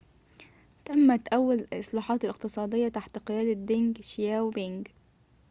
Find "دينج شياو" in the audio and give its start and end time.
3.65-4.49